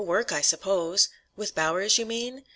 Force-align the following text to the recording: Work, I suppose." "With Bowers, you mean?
Work, 0.03 0.31
I 0.31 0.41
suppose." 0.41 1.09
"With 1.35 1.53
Bowers, 1.53 1.99
you 1.99 2.07
mean? 2.07 2.43